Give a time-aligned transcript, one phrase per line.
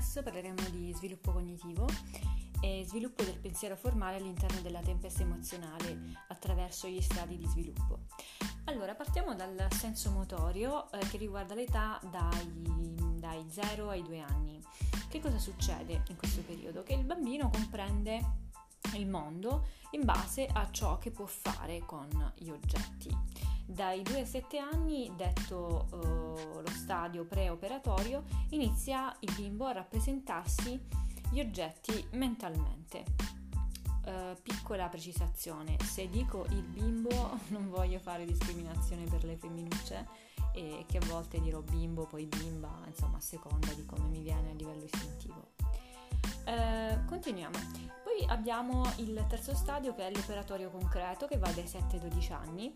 [0.00, 1.86] adesso parleremo di sviluppo cognitivo
[2.62, 8.06] e sviluppo del pensiero formale all'interno della tempesta emozionale attraverso gli stadi di sviluppo.
[8.64, 14.58] Allora, partiamo dal senso motorio eh, che riguarda l'età dai, dai 0 ai 2 anni.
[15.06, 16.82] Che cosa succede in questo periodo?
[16.82, 18.48] Che il bambino comprende
[18.94, 23.14] il mondo in base a ciò che può fare con gli oggetti.
[23.70, 30.88] Dai 2 ai 7 anni, detto uh, lo stadio preoperatorio, inizia il bimbo a rappresentarsi
[31.30, 33.04] gli oggetti mentalmente.
[34.04, 40.08] Uh, piccola precisazione, se dico il bimbo non voglio fare discriminazione per le femminucce
[40.52, 44.50] e che a volte dirò bimbo, poi bimba, insomma a seconda di come mi viene
[44.50, 45.52] a livello istintivo.
[46.44, 47.56] Uh, continuiamo.
[48.02, 52.32] Poi abbiamo il terzo stadio che è l'operatorio concreto che va dai 7 ai 12
[52.32, 52.72] anni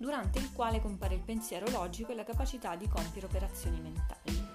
[0.00, 4.48] durante il quale compare il pensiero logico e la capacità di compiere operazioni mentali.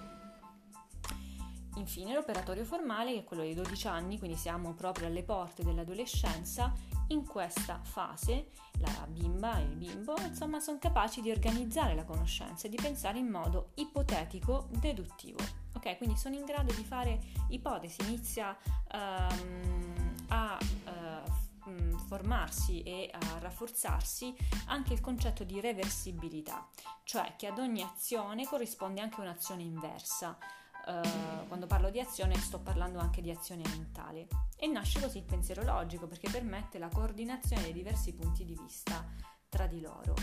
[1.76, 6.72] Infine l'operatorio formale, che è quello dei 12 anni, quindi siamo proprio alle porte dell'adolescenza,
[7.08, 8.48] in questa fase
[8.80, 13.18] la bimba e il bimbo insomma sono capaci di organizzare la conoscenza e di pensare
[13.18, 15.38] in modo ipotetico deduttivo.
[15.74, 18.56] Ok, quindi sono in grado di fare ipotesi, inizia
[18.92, 20.58] um, a
[22.06, 24.34] formarsi e a rafforzarsi
[24.66, 26.68] anche il concetto di reversibilità,
[27.04, 30.36] cioè che ad ogni azione corrisponde anche un'azione inversa.
[30.86, 35.24] Uh, quando parlo di azione sto parlando anche di azione mentale e nasce così il
[35.24, 39.04] pensiero logico perché permette la coordinazione dei diversi punti di vista
[39.48, 40.14] tra di loro.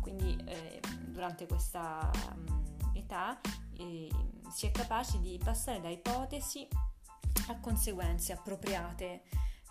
[0.00, 3.40] Quindi eh, durante questa um, età
[3.76, 4.08] eh,
[4.48, 6.68] si è capaci di passare da ipotesi
[7.48, 9.22] a conseguenze appropriate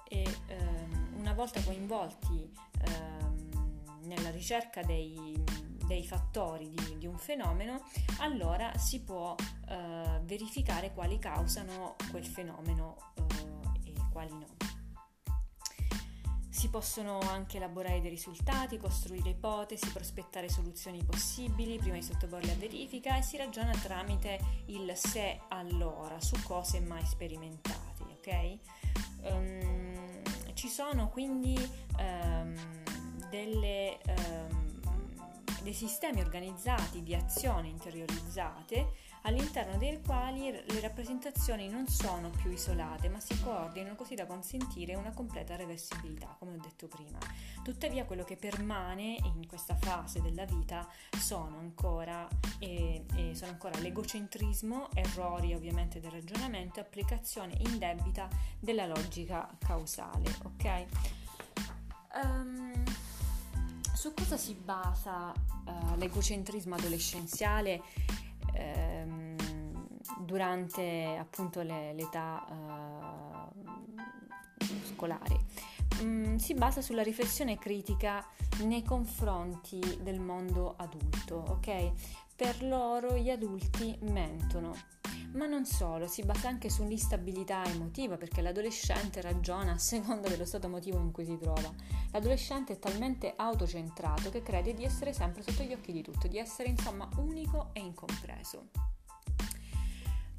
[0.07, 2.51] e ehm, una volta coinvolti
[2.85, 5.41] ehm, nella ricerca dei,
[5.85, 7.83] dei fattori di, di, un fenomeno,
[8.19, 9.35] allora si può
[9.69, 14.47] eh, verificare quali causano quel fenomeno eh, e quali no.
[16.49, 22.55] Si possono anche elaborare dei risultati, costruire ipotesi, prospettare soluzioni possibili prima di sottoporle a
[22.55, 28.57] verifica e si ragiona tramite il se allora su cose mai sperimentate, ok?
[29.23, 29.80] Um,
[30.61, 31.57] ci sono quindi
[31.97, 32.53] um,
[33.31, 34.79] delle, um,
[35.63, 38.91] dei sistemi organizzati di azione interiorizzate
[39.23, 44.95] all'interno dei quali le rappresentazioni non sono più isolate ma si coordinano così da consentire
[44.95, 47.17] una completa reversibilità, come ho detto prima.
[47.63, 50.87] Tuttavia quello che permane in questa fase della vita
[51.17, 52.27] sono ancora,
[52.59, 58.27] eh, eh, sono ancora l'egocentrismo, errori ovviamente del ragionamento e applicazione indebita
[58.59, 60.29] della logica causale.
[60.43, 60.85] Ok?
[62.13, 62.83] Um,
[63.93, 67.81] su cosa si basa uh, l'egocentrismo adolescenziale?
[68.53, 69.35] Ehm,
[70.19, 73.51] durante appunto le, l'età eh,
[74.83, 75.39] scolare.
[76.03, 78.25] Mm, si basa sulla riflessione critica
[78.63, 81.91] nei confronti del mondo adulto, ok?
[82.35, 84.73] Per loro gli adulti mentono
[85.33, 90.67] ma non solo, si basa anche sull'instabilità emotiva perché l'adolescente ragiona a seconda dello stato
[90.67, 91.73] emotivo in cui si trova.
[92.11, 96.37] L'adolescente è talmente autocentrato che crede di essere sempre sotto gli occhi di tutto, di
[96.37, 98.67] essere insomma unico e incompreso.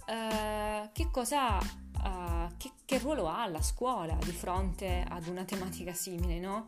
[0.04, 5.94] Uh, che cosa uh, che, che ruolo ha la scuola di fronte ad una tematica
[5.94, 6.66] simile, no?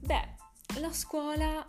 [0.00, 0.36] Beh,
[0.80, 1.66] la scuola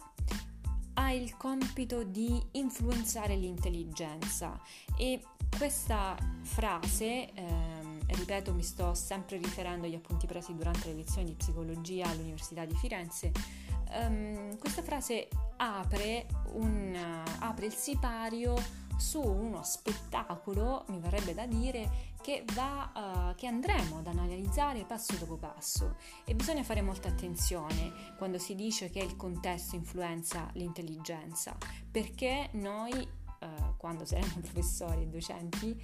[0.99, 4.59] ha il compito di influenzare l'intelligenza.
[4.97, 5.23] E
[5.57, 11.33] questa frase, ehm, ripeto, mi sto sempre riferendo agli appunti presi durante le lezioni di
[11.35, 13.31] psicologia all'Università di Firenze,
[13.91, 18.55] ehm, questa frase apre, un, apre il sipario
[18.99, 25.15] su uno spettacolo, mi verrebbe da dire, che, va, uh, che andremo ad analizzare passo
[25.15, 25.95] dopo passo
[26.25, 31.55] e bisogna fare molta attenzione quando si dice che il contesto influenza l'intelligenza,
[31.89, 35.81] perché noi uh, quando saremo professori e docenti,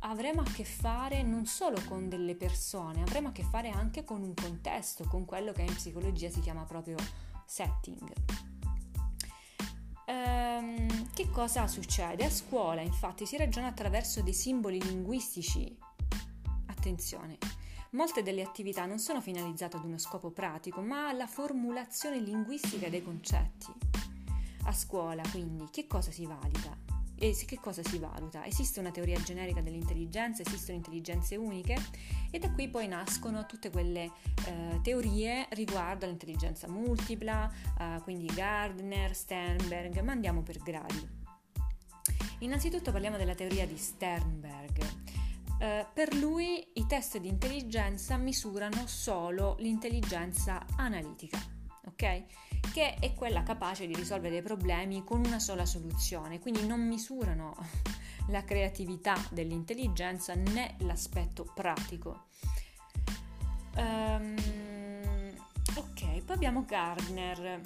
[0.00, 4.22] avremo a che fare non solo con delle persone, avremo a che fare anche con
[4.22, 6.96] un contesto, con quello che in psicologia si chiama proprio
[7.44, 8.12] setting.
[10.06, 12.24] Ehm, che cosa succede?
[12.24, 15.76] A scuola infatti si ragiona attraverso dei simboli linguistici.
[16.66, 17.38] Attenzione,
[17.90, 23.04] molte delle attività non sono finalizzate ad uno scopo pratico, ma alla formulazione linguistica dei
[23.04, 23.72] concetti.
[24.64, 26.91] A scuola, quindi, che cosa si valida?
[27.22, 28.44] E che cosa si valuta?
[28.44, 31.76] Esiste una teoria generica dell'intelligenza, esistono intelligenze uniche
[32.32, 34.10] e da qui poi nascono tutte quelle
[34.44, 37.48] eh, teorie riguardo all'intelligenza multipla,
[37.78, 41.08] eh, quindi Gardner, Sternberg, ma andiamo per gradi.
[42.40, 44.82] Innanzitutto parliamo della teoria di Sternberg.
[45.62, 51.38] Uh, per lui i test di intelligenza misurano solo l'intelligenza analitica,
[51.86, 52.24] ok?
[52.70, 57.54] Che è quella capace di risolvere dei problemi con una sola soluzione, quindi non misurano
[58.28, 62.26] la creatività dell'intelligenza né l'aspetto pratico.
[63.76, 64.34] Um,
[65.74, 67.60] ok, poi abbiamo Gardner.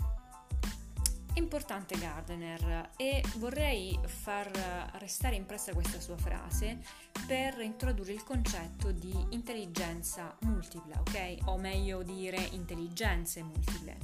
[1.34, 4.50] Importante Gardner e vorrei far
[4.98, 6.78] restare impressa questa sua frase
[7.26, 11.48] per introdurre il concetto di intelligenza multipla, ok?
[11.48, 13.98] O meglio dire intelligenze multiple.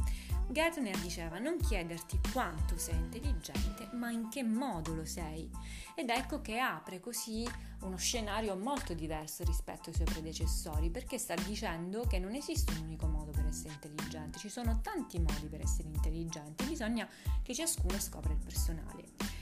[0.52, 5.50] Gardner diceva non chiederti quanto sei intelligente, ma in che modo lo sei.
[5.94, 7.49] Ed ecco che apre così
[7.81, 12.84] uno scenario molto diverso rispetto ai suoi predecessori, perché sta dicendo che non esiste un
[12.84, 17.08] unico modo per essere intelligente, ci sono tanti modi per essere intelligenti, bisogna
[17.43, 19.40] che ciascuno scopra il personale.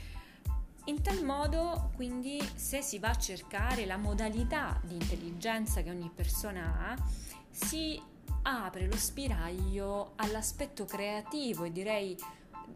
[0.85, 6.09] In tal modo, quindi, se si va a cercare la modalità di intelligenza che ogni
[6.09, 7.05] persona ha,
[7.51, 8.01] si
[8.43, 12.17] apre lo spiraglio all'aspetto creativo e direi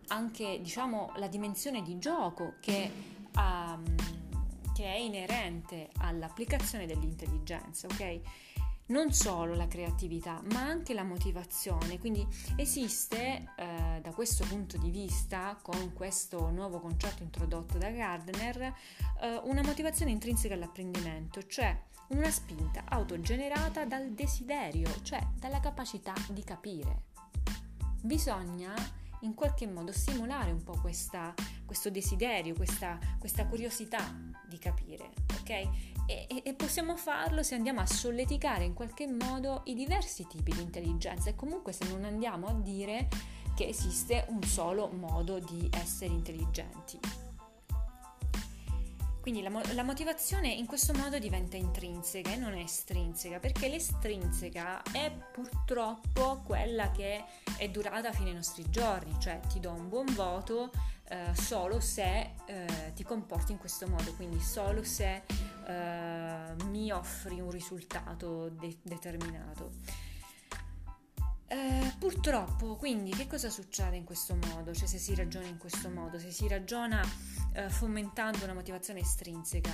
[0.08, 2.92] anche diciamo la dimensione di gioco che,
[3.36, 3.84] um,
[4.74, 8.22] che è inerente all'applicazione dell'intelligenza, ok?
[8.88, 11.98] non solo la creatività, ma anche la motivazione.
[11.98, 12.26] Quindi
[12.56, 18.62] esiste eh, da questo punto di vista, con questo nuovo concetto introdotto da Gardner,
[19.22, 21.76] eh, una motivazione intrinseca all'apprendimento, cioè
[22.10, 27.04] una spinta autogenerata dal desiderio, cioè dalla capacità di capire.
[28.02, 28.74] Bisogna
[29.22, 31.34] in qualche modo stimolare un po' questa,
[31.66, 34.14] questo desiderio, questa, questa, curiosità
[34.48, 35.50] di capire, ok?
[36.08, 40.62] E, e, possiamo farlo se andiamo a solleticare in qualche modo i diversi tipi di
[40.62, 43.08] intelligenza e comunque se non andiamo a dire
[43.56, 47.00] che esiste un solo modo di essere intelligenti.
[49.26, 55.12] Quindi la, la, motivazione in questo modo diventa intrinseca e non estrinseca, perché l'estrinseca è
[55.34, 57.24] purtroppo quella che
[57.58, 60.70] è durata fino ai nostri giorni, cioè ti do un buon voto
[61.10, 65.24] eh, solo se eh, ti comporti in questo modo, quindi solo se
[65.70, 69.72] eh, mi offri un risultato de- determinato.
[71.56, 74.74] Eh, purtroppo, quindi, che cosa succede in questo modo?
[74.74, 77.02] Cioè, se si ragiona in questo modo, se si ragiona
[77.54, 79.72] eh, fomentando una motivazione estrinseca,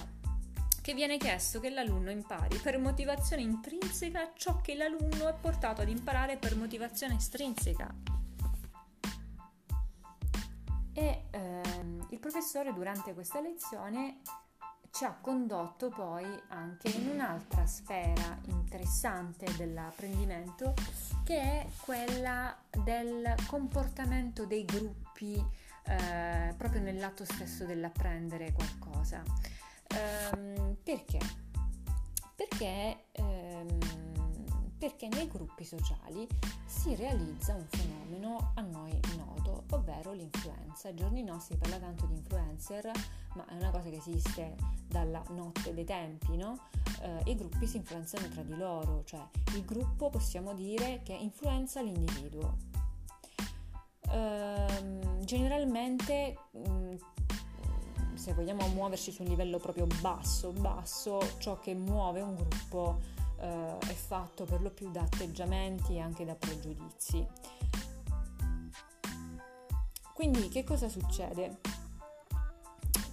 [0.80, 5.90] che viene chiesto che l'alunno impari per motivazione intrinseca ciò che l'alunno è portato ad
[5.90, 7.92] imparare per motivazione estrinseca.
[10.94, 14.22] E ehm, il professore durante questa lezione
[14.92, 20.74] ci ha condotto poi anche in un'altra sfera interessante dell'apprendimento
[21.24, 25.44] che è quella del comportamento dei gruppi
[25.86, 29.24] eh, proprio nell'atto stesso dell'apprendere qualcosa.
[29.88, 31.20] Ehm, perché?
[32.36, 33.41] Perché, ehm,
[34.82, 36.28] perché nei gruppi sociali
[36.66, 40.88] si realizza un fenomeno a noi noto, ovvero l'influenza.
[40.88, 42.90] Ai giorni nostri si parla tanto di influencer,
[43.36, 44.56] ma è una cosa che esiste
[44.88, 46.58] dalla notte dei tempi, no?
[47.00, 49.24] Eh, I gruppi si influenzano tra di loro, cioè
[49.54, 52.58] il gruppo possiamo dire che influenza l'individuo.
[54.10, 56.96] Eh, generalmente mm,
[58.16, 63.78] se vogliamo muoverci su un livello proprio basso, basso, ciò che muove un gruppo eh,
[63.80, 67.26] è fatto per lo più da atteggiamenti e anche da pregiudizi.
[70.14, 71.60] Quindi che cosa succede?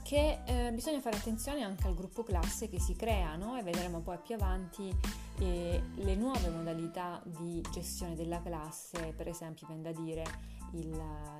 [0.02, 3.56] Che eh, bisogna fare attenzione anche al gruppo classe che si crea no?
[3.58, 4.94] e vedremo poi più avanti
[5.38, 10.24] eh, le nuove modalità di gestione della classe, per esempio, viene da dire
[10.72, 10.90] il,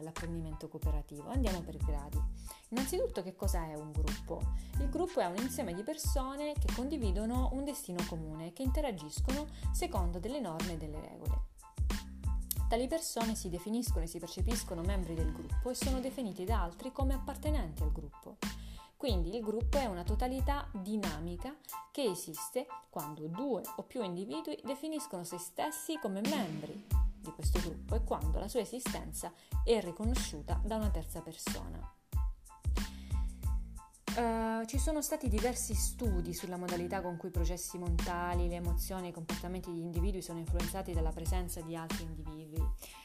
[0.01, 1.29] l'apprendimento cooperativo.
[1.29, 2.19] Andiamo per gradi.
[2.71, 4.41] Innanzitutto che cosa è un gruppo?
[4.81, 10.19] Il gruppo è un insieme di persone che condividono un destino comune, che interagiscono secondo
[10.19, 11.47] delle norme e delle regole.
[12.69, 16.93] Tali persone si definiscono e si percepiscono membri del gruppo e sono definiti da altri
[16.93, 18.37] come appartenenti al gruppo.
[18.99, 21.57] Quindi il gruppo è una totalità dinamica
[21.91, 26.85] che esiste quando due o più individui definiscono se stessi come membri
[27.19, 29.33] di questo gruppo e quando la sua esistenza
[29.65, 31.81] è riconosciuta da una terza persona.
[34.19, 39.07] Uh, ci sono stati diversi studi sulla modalità con cui i processi mentali, le emozioni
[39.07, 42.61] e i comportamenti di individui sono influenzati dalla presenza di altri individui.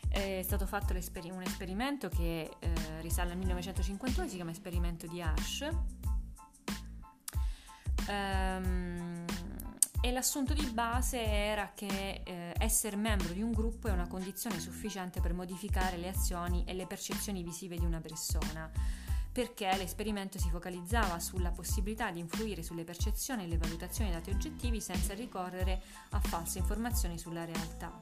[0.09, 5.69] È stato fatto un esperimento che eh, risale al 1951, si chiama esperimento di Ash.
[8.09, 9.25] Um,
[10.01, 14.59] e l'assunto di base era che eh, essere membro di un gruppo è una condizione
[14.59, 18.69] sufficiente per modificare le azioni e le percezioni visive di una persona.
[19.33, 24.79] Perché l'esperimento si focalizzava sulla possibilità di influire sulle percezioni e le valutazioni dati oggettivi
[24.79, 27.99] senza ricorrere a false informazioni sulla realtà.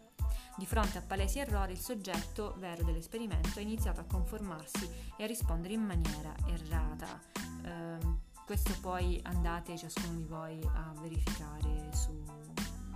[0.58, 5.28] Di fronte a palesi errori, il soggetto vero dell'esperimento ha iniziato a conformarsi e a
[5.28, 7.20] rispondere in maniera errata.
[7.64, 7.98] Eh,
[8.46, 12.12] questo poi andate ciascuno di voi a verificare su,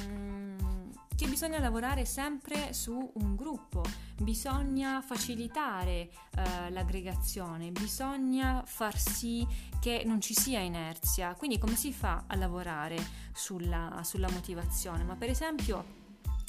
[1.16, 3.82] che bisogna lavorare sempre su un gruppo,
[4.20, 9.46] bisogna facilitare uh, l'aggregazione, bisogna far sì
[9.80, 11.34] che non ci sia inerzia.
[11.34, 12.98] Quindi come si fa a lavorare
[13.32, 15.02] sulla, sulla motivazione?
[15.02, 16.04] Ma per esempio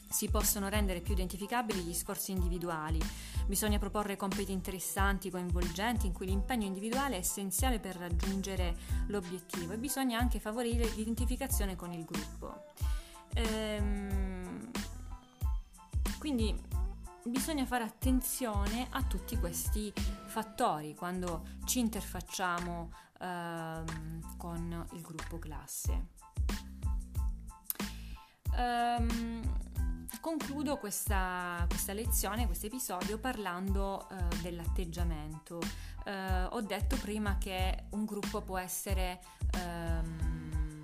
[0.10, 3.00] si possono rendere più identificabili gli sforzi individuali.
[3.46, 8.76] Bisogna proporre compiti interessanti, coinvolgenti, in cui l'impegno individuale è essenziale per raggiungere
[9.08, 12.66] l'obiettivo e bisogna anche favorire l'identificazione con il gruppo.
[13.34, 14.70] Ehm,
[16.20, 16.56] quindi
[17.24, 19.94] bisogna fare attenzione a tutti questi
[20.26, 26.16] fattori quando ci interfacciamo ehm, con il gruppo classe.
[28.58, 29.47] Um,
[30.27, 35.62] concludo questa, questa, lezione, questo episodio parlando uh, dell'atteggiamento.
[36.03, 39.22] Uh, ho detto prima che un gruppo può essere
[39.55, 40.79] um,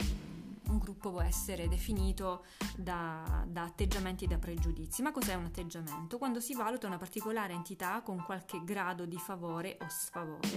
[0.69, 2.45] un gruppo può essere definito
[2.77, 5.01] da, da, atteggiamenti e da pregiudizi.
[5.01, 6.17] Ma cos'è un atteggiamento?
[6.17, 10.47] Quando si valuta una particolare entità con qualche grado di favore o sfavore.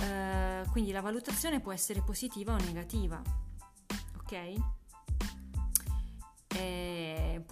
[0.00, 3.20] Uh, quindi la valutazione può essere positiva o negativa.
[4.16, 4.77] Ok?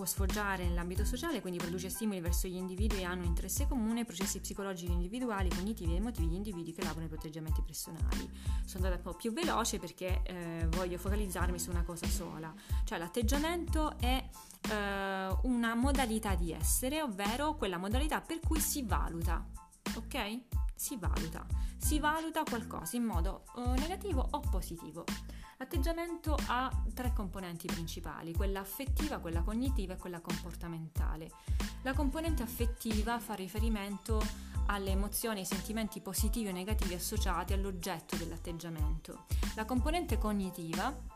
[0.06, 4.90] Sfoggiare nell'ambito sociale, quindi produce stimoli verso gli individui e hanno interesse comune, processi psicologici
[4.90, 8.30] individuali, cognitivi e emotivi di individui che lavorano i proteggiamenti personali.
[8.64, 12.98] Sono andata un po' più veloce perché eh, voglio focalizzarmi su una cosa sola, cioè
[12.98, 14.24] l'atteggiamento è
[14.70, 19.44] eh, una modalità di essere, ovvero quella modalità per cui si valuta,
[19.96, 20.40] ok?
[20.74, 21.46] Si valuta,
[21.78, 25.04] si valuta qualcosa in modo eh, negativo o positivo.
[25.58, 31.30] L'atteggiamento ha tre componenti principali, quella affettiva, quella cognitiva e quella comportamentale.
[31.82, 34.20] La componente affettiva fa riferimento
[34.66, 39.24] alle emozioni e ai sentimenti positivi o negativi associati all'oggetto dell'atteggiamento.
[39.54, 41.14] La componente cognitiva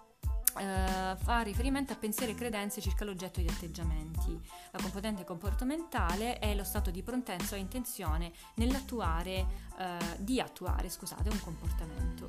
[0.53, 4.37] Uh, fa riferimento a pensieri e credenze circa l'oggetto di atteggiamenti.
[4.73, 9.47] La componente comportamentale è lo stato di prontezza o intenzione nell'attuare,
[9.79, 12.27] uh, di attuare, scusate, un comportamento.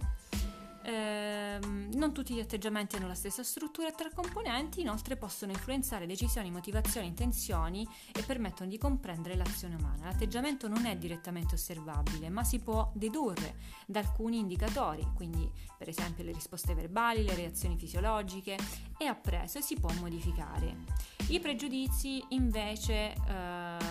[0.83, 6.49] Ehm, non tutti gli atteggiamenti hanno la stessa struttura tre componenti inoltre possono influenzare decisioni,
[6.49, 10.05] motivazioni, intenzioni e permettono di comprendere l'azione umana.
[10.05, 16.23] L'atteggiamento non è direttamente osservabile, ma si può dedurre da alcuni indicatori, quindi per esempio
[16.23, 18.57] le risposte verbali, le reazioni fisiologiche,
[18.97, 20.75] è appreso e si può modificare.
[21.29, 23.90] I pregiudizi invece ehm,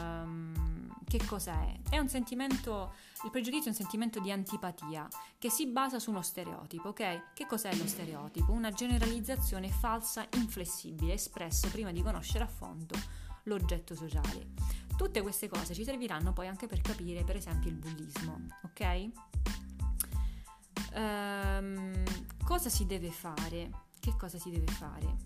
[1.11, 1.99] che cosa è?
[1.99, 6.91] Un sentimento il pregiudizio è un sentimento di antipatia che si basa su uno stereotipo,
[6.91, 7.33] ok?
[7.35, 8.53] Che cos'è lo stereotipo?
[8.53, 12.95] Una generalizzazione falsa, inflessibile, espresso prima di conoscere a fondo
[13.45, 14.53] l'oggetto sociale.
[14.97, 19.09] Tutte queste cose ci serviranno poi anche per capire, per esempio, il bullismo, ok?
[20.95, 22.03] Um,
[22.45, 23.71] cosa si deve fare?
[23.99, 25.17] Che cosa si deve fare?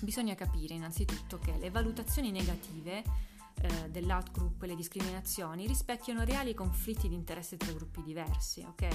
[0.00, 3.29] Bisogna capire innanzitutto che le valutazioni negative
[3.60, 8.88] eh, dell'outgroup e le discriminazioni rispecchiano reali conflitti di interesse tra gruppi diversi, ok?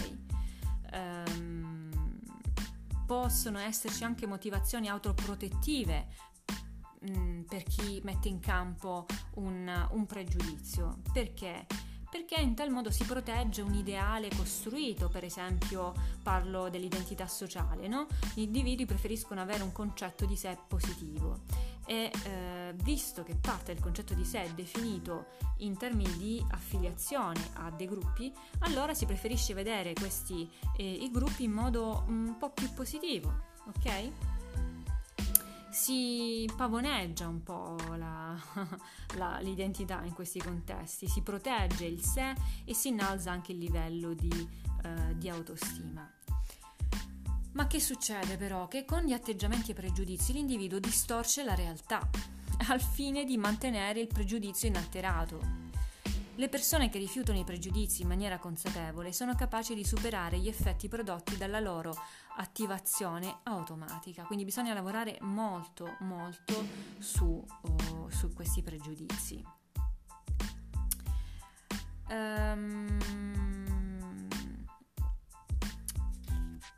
[0.94, 1.90] Um,
[3.06, 6.08] possono esserci anche motivazioni autoprotettive
[7.10, 9.06] mm, per chi mette in campo
[9.36, 11.02] un, un pregiudizio.
[11.14, 11.68] Perché?
[12.16, 15.94] perché in tal modo si protegge un ideale costruito, per esempio
[16.24, 18.08] parlo dell'identità sociale, no?
[18.34, 21.42] Gli individui preferiscono avere un concetto di sé positivo
[21.86, 25.28] e eh, visto che parte del concetto di sé è definito
[25.58, 31.44] in termini di affiliazione a dei gruppi, allora si preferisce vedere questi eh, i gruppi
[31.44, 33.34] in modo un po' più positivo,
[33.68, 34.12] ok?
[35.70, 38.36] Si pavoneggia un po' la,
[39.18, 44.14] la, l'identità in questi contesti, si protegge il sé e si innalza anche il livello
[44.14, 44.50] di,
[44.84, 46.10] eh, di autostima.
[47.56, 48.68] Ma che succede però?
[48.68, 52.08] Che con gli atteggiamenti e pregiudizi l'individuo distorce la realtà
[52.68, 55.64] al fine di mantenere il pregiudizio inalterato.
[56.36, 60.90] Le persone che rifiutano i pregiudizi in maniera consapevole sono capaci di superare gli effetti
[60.90, 61.96] prodotti dalla loro
[62.36, 66.68] attivazione automatica, quindi bisogna lavorare molto molto
[67.00, 69.42] su, oh, su questi pregiudizi.
[72.10, 73.45] Um,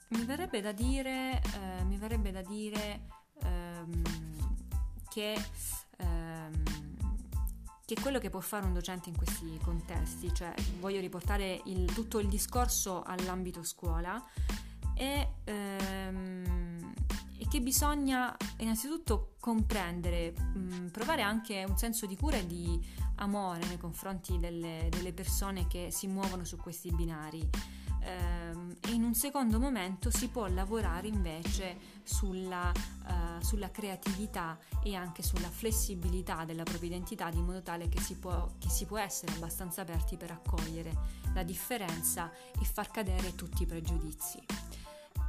[0.10, 3.08] Mi verrebbe da dire, eh, mi verrebbe da dire
[3.44, 4.02] ehm,
[5.10, 5.38] che,
[5.98, 6.64] ehm,
[7.84, 12.20] che quello che può fare un docente in questi contesti, cioè voglio riportare il, tutto
[12.20, 14.24] il discorso all'ambito scuola,
[14.94, 16.94] è, ehm,
[17.40, 22.80] è che bisogna innanzitutto comprendere, mh, provare anche un senso di cura e di
[23.16, 29.13] amore nei confronti delle, delle persone che si muovono su questi binari e in un
[29.13, 36.63] secondo momento si può lavorare invece sulla, uh, sulla, creatività e anche sulla flessibilità della
[36.63, 40.32] propria identità di modo tale che si, può, che si può essere abbastanza aperti per
[40.32, 40.92] accogliere
[41.34, 44.39] la differenza e far cadere tutti i pregiudizi.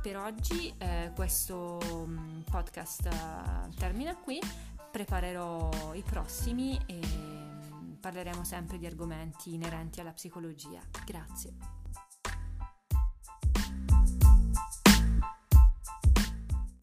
[0.01, 4.41] Per oggi eh, questo mm, podcast uh, termina qui,
[4.91, 10.81] preparerò i prossimi e mm, parleremo sempre di argomenti inerenti alla psicologia.
[11.05, 11.78] Grazie.